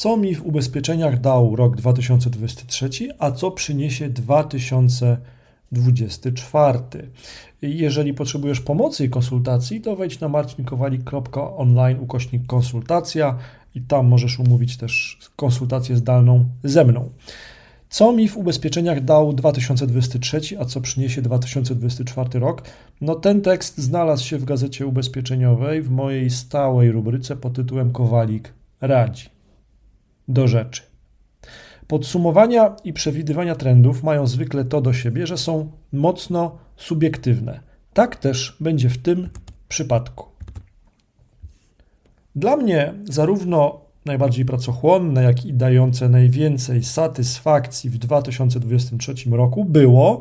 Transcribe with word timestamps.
Co 0.00 0.16
mi 0.16 0.34
w 0.34 0.46
ubezpieczeniach 0.46 1.20
dał 1.20 1.56
rok 1.56 1.76
2023, 1.76 2.88
a 3.18 3.30
co 3.30 3.50
przyniesie 3.50 4.08
2024? 4.08 6.78
Jeżeli 7.62 8.14
potrzebujesz 8.14 8.60
pomocy 8.60 9.04
i 9.04 9.10
konsultacji, 9.10 9.80
to 9.80 9.96
wejdź 9.96 10.20
na 10.20 10.28
marcinkowalik.online 10.28 12.00
ukośnik 12.00 12.46
konsultacja 12.46 13.38
i 13.74 13.80
tam 13.80 14.06
możesz 14.06 14.38
umówić 14.38 14.76
też 14.76 15.18
konsultację 15.36 15.96
zdalną 15.96 16.44
ze 16.64 16.84
mną. 16.84 17.10
Co 17.88 18.12
mi 18.12 18.28
w 18.28 18.36
ubezpieczeniach 18.36 19.04
dał 19.04 19.32
2023, 19.32 20.40
a 20.60 20.64
co 20.64 20.80
przyniesie 20.80 21.22
2024 21.22 22.38
rok? 22.38 22.62
No 23.00 23.14
ten 23.14 23.40
tekst 23.40 23.78
znalazł 23.78 24.24
się 24.24 24.38
w 24.38 24.44
gazecie 24.44 24.86
ubezpieczeniowej 24.86 25.82
w 25.82 25.90
mojej 25.90 26.30
stałej 26.30 26.92
rubryce 26.92 27.36
pod 27.36 27.52
tytułem 27.52 27.92
Kowalik 27.92 28.52
radzi. 28.80 29.39
Do 30.30 30.48
rzeczy. 30.48 30.82
Podsumowania 31.86 32.76
i 32.84 32.92
przewidywania 32.92 33.54
trendów 33.54 34.02
mają 34.02 34.26
zwykle 34.26 34.64
to 34.64 34.80
do 34.80 34.92
siebie, 34.92 35.26
że 35.26 35.38
są 35.38 35.72
mocno 35.92 36.58
subiektywne. 36.76 37.60
Tak 37.92 38.16
też 38.16 38.56
będzie 38.60 38.88
w 38.88 38.98
tym 38.98 39.28
przypadku. 39.68 40.26
Dla 42.36 42.56
mnie 42.56 42.94
zarówno 43.04 43.80
najbardziej 44.04 44.44
pracochłonne, 44.44 45.22
jak 45.22 45.44
i 45.44 45.54
dające 45.54 46.08
najwięcej 46.08 46.84
satysfakcji 46.84 47.90
w 47.90 47.98
2023 47.98 49.14
roku 49.30 49.64
było 49.64 50.20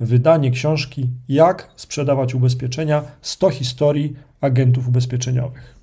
wydanie 0.00 0.50
książki 0.50 1.08
Jak 1.28 1.70
sprzedawać 1.76 2.34
ubezpieczenia 2.34 3.02
100 3.22 3.50
historii 3.50 4.16
agentów 4.40 4.88
ubezpieczeniowych. 4.88 5.80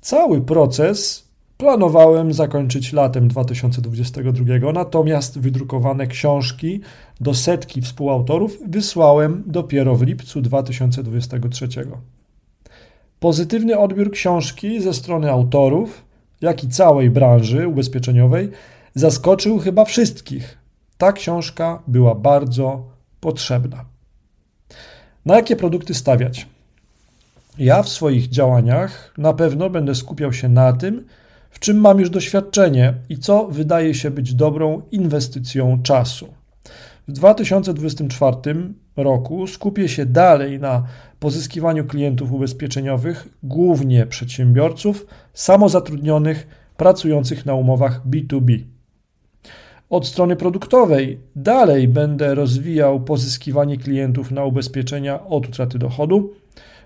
Cały 0.00 0.40
proces 0.40 1.21
planowałem 1.62 2.32
zakończyć 2.32 2.92
latem 2.92 3.28
2022, 3.28 4.72
natomiast 4.72 5.38
wydrukowane 5.38 6.06
książki 6.06 6.80
do 7.20 7.34
setki 7.34 7.82
współautorów 7.82 8.58
wysłałem 8.66 9.42
dopiero 9.46 9.96
w 9.96 10.02
lipcu 10.02 10.40
2023. 10.40 11.68
Pozytywny 13.20 13.78
odbiór 13.78 14.10
książki 14.10 14.80
ze 14.80 14.94
strony 14.94 15.30
autorów, 15.30 16.04
jak 16.40 16.64
i 16.64 16.68
całej 16.68 17.10
branży 17.10 17.68
ubezpieczeniowej 17.68 18.50
zaskoczył 18.94 19.58
chyba 19.58 19.84
wszystkich. 19.84 20.58
Ta 20.98 21.12
książka 21.12 21.82
była 21.86 22.14
bardzo 22.14 22.82
potrzebna. 23.20 23.84
Na 25.26 25.36
jakie 25.36 25.56
produkty 25.56 25.94
stawiać? 25.94 26.46
Ja 27.58 27.82
w 27.82 27.88
swoich 27.88 28.28
działaniach 28.28 29.14
na 29.18 29.32
pewno 29.32 29.70
będę 29.70 29.94
skupiał 29.94 30.32
się 30.32 30.48
na 30.48 30.72
tym, 30.72 31.04
w 31.52 31.58
czym 31.58 31.76
mam 31.76 32.00
już 32.00 32.10
doświadczenie 32.10 32.94
i 33.08 33.18
co 33.18 33.48
wydaje 33.48 33.94
się 33.94 34.10
być 34.10 34.34
dobrą 34.34 34.82
inwestycją 34.90 35.82
czasu. 35.82 36.28
W 37.08 37.12
2024 37.12 38.36
roku 38.96 39.46
skupię 39.46 39.88
się 39.88 40.06
dalej 40.06 40.60
na 40.60 40.84
pozyskiwaniu 41.20 41.84
klientów 41.84 42.32
ubezpieczeniowych, 42.32 43.28
głównie 43.42 44.06
przedsiębiorców, 44.06 45.06
samozatrudnionych, 45.34 46.46
pracujących 46.76 47.46
na 47.46 47.54
umowach 47.54 48.06
B2B. 48.06 48.58
Od 49.90 50.06
strony 50.06 50.36
produktowej 50.36 51.18
dalej 51.36 51.88
będę 51.88 52.34
rozwijał 52.34 53.00
pozyskiwanie 53.00 53.76
klientów 53.76 54.30
na 54.30 54.44
ubezpieczenia 54.44 55.24
od 55.24 55.48
utraty 55.48 55.78
dochodu. 55.78 56.32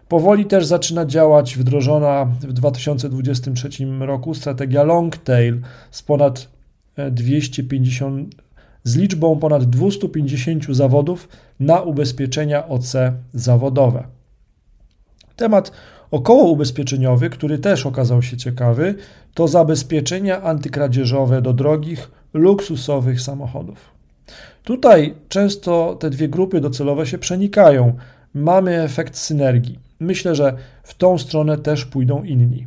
Powoli 0.08 0.44
też 0.44 0.66
zaczyna 0.66 1.06
działać 1.06 1.56
wdrożona 1.56 2.24
w 2.24 2.52
2023 2.52 3.68
roku 4.00 4.34
strategia 4.34 4.82
long 4.82 5.16
tail 5.16 5.60
z 5.90 6.02
ponad 6.02 6.48
250 7.10 8.34
z 8.84 8.96
liczbą 8.96 9.38
ponad 9.38 9.64
250 9.64 10.64
zawodów 10.70 11.28
na 11.60 11.80
ubezpieczenia 11.80 12.68
OC 12.68 12.92
zawodowe. 13.34 14.04
Temat 15.36 15.72
okołoubezpieczeniowy, 16.10 17.30
który 17.30 17.58
też 17.58 17.86
okazał 17.86 18.22
się 18.22 18.36
ciekawy, 18.36 18.94
to 19.34 19.48
zabezpieczenia 19.48 20.42
antykradzieżowe 20.42 21.42
do 21.42 21.52
drogich, 21.52 22.10
luksusowych 22.34 23.20
samochodów. 23.20 23.90
Tutaj 24.64 25.14
często 25.28 25.96
te 26.00 26.10
dwie 26.10 26.28
grupy 26.28 26.60
docelowe 26.60 27.06
się 27.06 27.18
przenikają. 27.18 27.96
Mamy 28.34 28.82
efekt 28.82 29.16
synergii. 29.16 29.85
Myślę, 30.00 30.34
że 30.34 30.56
w 30.82 30.94
tą 30.94 31.18
stronę 31.18 31.58
też 31.58 31.84
pójdą 31.84 32.22
inni. 32.22 32.66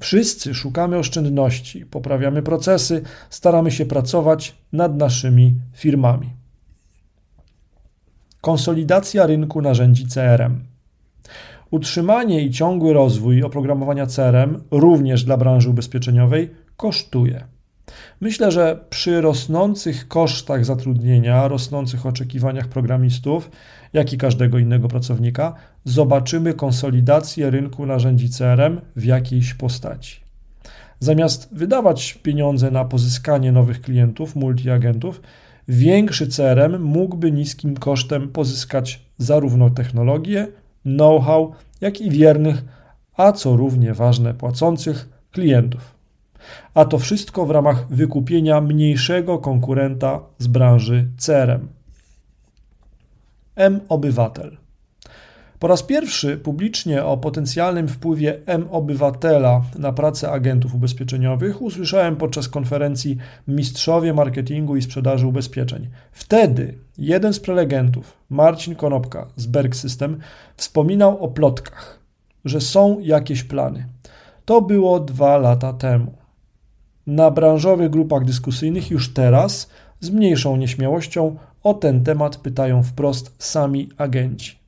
Wszyscy 0.00 0.54
szukamy 0.54 0.98
oszczędności, 0.98 1.86
poprawiamy 1.86 2.42
procesy, 2.42 3.02
staramy 3.30 3.70
się 3.70 3.86
pracować 3.86 4.56
nad 4.72 4.96
naszymi 4.96 5.54
firmami. 5.72 6.30
Konsolidacja 8.40 9.26
rynku 9.26 9.62
narzędzi 9.62 10.06
CRM. 10.06 10.64
Utrzymanie 11.70 12.42
i 12.42 12.50
ciągły 12.50 12.92
rozwój 12.92 13.42
oprogramowania 13.42 14.06
CRM 14.06 14.62
również 14.70 15.24
dla 15.24 15.36
branży 15.36 15.70
ubezpieczeniowej 15.70 16.50
kosztuje. 16.76 17.51
Myślę, 18.20 18.52
że 18.52 18.84
przy 18.90 19.20
rosnących 19.20 20.08
kosztach 20.08 20.64
zatrudnienia, 20.64 21.48
rosnących 21.48 22.06
oczekiwaniach 22.06 22.68
programistów, 22.68 23.50
jak 23.92 24.12
i 24.12 24.18
każdego 24.18 24.58
innego 24.58 24.88
pracownika, 24.88 25.54
zobaczymy 25.84 26.54
konsolidację 26.54 27.50
rynku 27.50 27.86
narzędzi 27.86 28.30
CRM 28.30 28.80
w 28.96 29.04
jakiejś 29.04 29.54
postaci. 29.54 30.20
Zamiast 31.00 31.48
wydawać 31.52 32.14
pieniądze 32.14 32.70
na 32.70 32.84
pozyskanie 32.84 33.52
nowych 33.52 33.80
klientów, 33.80 34.36
multiagentów, 34.36 35.20
większy 35.68 36.26
CRM 36.26 36.82
mógłby 36.82 37.32
niskim 37.32 37.76
kosztem 37.76 38.28
pozyskać 38.28 39.02
zarówno 39.18 39.70
technologię, 39.70 40.48
know-how, 40.82 41.52
jak 41.80 42.00
i 42.00 42.10
wiernych, 42.10 42.64
a 43.16 43.32
co 43.32 43.56
równie 43.56 43.94
ważne, 43.94 44.34
płacących 44.34 45.08
klientów. 45.30 46.01
A 46.74 46.84
to 46.84 46.98
wszystko 46.98 47.46
w 47.46 47.50
ramach 47.50 47.88
wykupienia 47.88 48.60
mniejszego 48.60 49.38
konkurenta 49.38 50.20
z 50.38 50.46
branży 50.46 51.08
CRM. 51.18 51.68
M-Obywatel. 53.56 54.56
Po 55.62 55.68
raz 55.68 55.82
pierwszy 55.82 56.36
publicznie 56.36 57.04
o 57.04 57.16
potencjalnym 57.16 57.88
wpływie 57.88 58.38
M-Obywatela 58.46 59.62
na 59.78 59.92
pracę 59.92 60.30
agentów 60.30 60.74
ubezpieczeniowych 60.74 61.62
usłyszałem 61.62 62.16
podczas 62.16 62.48
konferencji 62.48 63.16
Mistrzowie 63.48 64.14
Marketingu 64.14 64.76
i 64.76 64.82
Sprzedaży 64.82 65.26
Ubezpieczeń. 65.26 65.88
Wtedy 66.12 66.78
jeden 66.98 67.32
z 67.32 67.40
prelegentów, 67.40 68.16
Marcin 68.30 68.74
Konopka 68.74 69.26
z 69.36 69.46
Berg 69.46 69.76
System, 69.76 70.18
wspominał 70.56 71.24
o 71.24 71.28
plotkach, 71.28 71.98
że 72.44 72.60
są 72.60 73.00
jakieś 73.00 73.44
plany. 73.44 73.86
To 74.44 74.62
było 74.62 75.00
dwa 75.00 75.38
lata 75.38 75.72
temu. 75.72 76.21
Na 77.06 77.30
branżowych 77.30 77.90
grupach 77.90 78.24
dyskusyjnych 78.24 78.90
już 78.90 79.14
teraz 79.14 79.68
z 80.00 80.10
mniejszą 80.10 80.56
nieśmiałością 80.56 81.36
o 81.62 81.74
ten 81.74 82.04
temat 82.04 82.36
pytają 82.36 82.82
wprost 82.82 83.34
sami 83.38 83.88
agenci. 83.98 84.58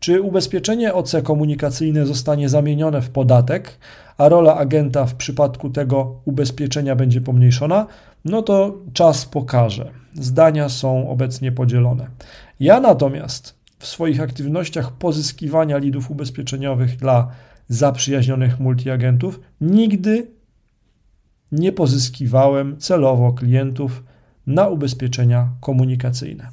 Czy 0.00 0.20
ubezpieczenie 0.20 0.94
OC 0.94 1.16
komunikacyjne 1.22 2.06
zostanie 2.06 2.48
zamienione 2.48 3.02
w 3.02 3.10
podatek, 3.10 3.78
a 4.18 4.28
rola 4.28 4.56
agenta 4.56 5.06
w 5.06 5.14
przypadku 5.14 5.70
tego 5.70 6.20
ubezpieczenia 6.24 6.96
będzie 6.96 7.20
pomniejszona? 7.20 7.86
No 8.24 8.42
to 8.42 8.78
czas 8.92 9.26
pokaże. 9.26 9.90
Zdania 10.14 10.68
są 10.68 11.10
obecnie 11.10 11.52
podzielone. 11.52 12.06
Ja 12.60 12.80
natomiast 12.80 13.54
w 13.78 13.86
swoich 13.86 14.20
aktywnościach 14.20 14.92
pozyskiwania 14.92 15.78
lidów 15.78 16.10
ubezpieczeniowych 16.10 16.96
dla 16.96 17.30
zaprzyjaźnionych 17.68 18.60
multiagentów 18.60 19.40
nigdy 19.60 20.26
nie 21.52 21.72
pozyskiwałem 21.72 22.78
celowo 22.78 23.32
klientów 23.32 24.02
na 24.46 24.68
ubezpieczenia 24.68 25.48
komunikacyjne. 25.60 26.48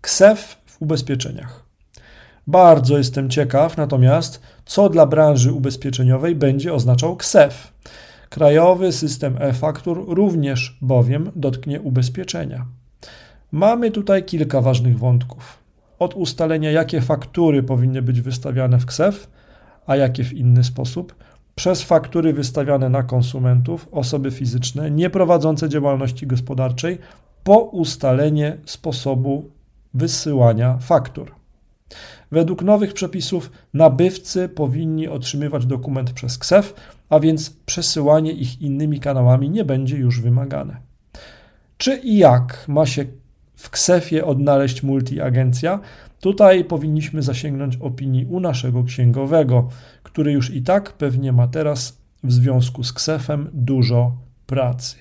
KSEF 0.00 0.56
w 0.66 0.82
ubezpieczeniach. 0.82 1.64
Bardzo 2.46 2.98
jestem 2.98 3.30
ciekaw 3.30 3.76
natomiast, 3.76 4.40
co 4.64 4.88
dla 4.88 5.06
branży 5.06 5.52
ubezpieczeniowej 5.52 6.34
będzie 6.34 6.74
oznaczał 6.74 7.16
KSEF. 7.16 7.72
Krajowy 8.28 8.92
system 8.92 9.36
e-faktur 9.40 10.04
również 10.08 10.78
bowiem 10.80 11.30
dotknie 11.36 11.80
ubezpieczenia. 11.80 12.66
Mamy 13.52 13.90
tutaj 13.90 14.24
kilka 14.24 14.60
ważnych 14.60 14.98
wątków. 14.98 15.58
Od 15.98 16.14
ustalenia, 16.14 16.70
jakie 16.70 17.00
faktury 17.00 17.62
powinny 17.62 18.02
być 18.02 18.20
wystawiane 18.20 18.78
w 18.78 18.86
KSEF, 18.86 19.30
a 19.86 19.96
jakie 19.96 20.24
w 20.24 20.32
inny 20.32 20.64
sposób, 20.64 21.14
przez 21.54 21.82
faktury 21.82 22.32
wystawiane 22.32 22.88
na 22.88 23.02
konsumentów, 23.02 23.88
osoby 23.92 24.30
fizyczne 24.30 24.90
nieprowadzące 24.90 25.68
działalności 25.68 26.26
gospodarczej, 26.26 26.98
po 27.44 27.58
ustalenie 27.58 28.56
sposobu 28.64 29.50
wysyłania 29.94 30.78
faktur. 30.78 31.34
Według 32.32 32.62
nowych 32.62 32.94
przepisów 32.94 33.50
nabywcy 33.74 34.48
powinni 34.48 35.08
otrzymywać 35.08 35.66
dokument 35.66 36.12
przez 36.12 36.38
KSEF, 36.38 36.74
a 37.08 37.20
więc 37.20 37.50
przesyłanie 37.50 38.32
ich 38.32 38.62
innymi 38.62 39.00
kanałami 39.00 39.50
nie 39.50 39.64
będzie 39.64 39.96
już 39.96 40.20
wymagane. 40.20 40.76
Czy 41.76 41.96
i 41.96 42.18
jak 42.18 42.64
ma 42.68 42.86
się 42.86 43.04
w 43.56 43.70
ksefie 43.70 44.24
odnaleźć 44.24 44.82
multiagencja? 44.82 45.80
Tutaj 46.20 46.64
powinniśmy 46.64 47.22
zasięgnąć 47.22 47.76
opinii 47.76 48.26
u 48.26 48.40
naszego 48.40 48.84
księgowego, 48.84 49.68
który 50.02 50.32
już 50.32 50.54
i 50.54 50.62
tak 50.62 50.92
pewnie 50.92 51.32
ma 51.32 51.48
teraz 51.48 51.98
w 52.24 52.32
związku 52.32 52.84
z 52.84 52.92
ksefem 52.92 53.50
dużo 53.52 54.16
pracy. 54.46 54.96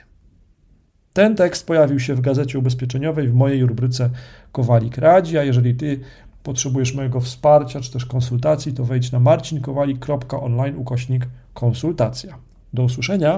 Ten 1.13 1.35
tekst 1.35 1.67
pojawił 1.67 1.99
się 1.99 2.15
w 2.15 2.21
gazecie 2.21 2.59
ubezpieczeniowej 2.59 3.27
w 3.27 3.33
mojej 3.33 3.65
rubryce 3.65 4.09
Kowalik 4.51 4.97
Radzi, 4.97 5.37
a 5.37 5.43
jeżeli 5.43 5.75
ty 5.75 5.99
potrzebujesz 6.43 6.93
mojego 6.93 7.21
wsparcia 7.21 7.81
czy 7.81 7.91
też 7.91 8.05
konsultacji, 8.05 8.73
to 8.73 8.85
wejdź 8.85 9.11
na 9.11 9.19
marcinkowalik.online 9.19 10.75
ukośnik 10.75 11.27
konsultacja. 11.53 12.37
Do 12.73 12.83
usłyszenia. 12.83 13.37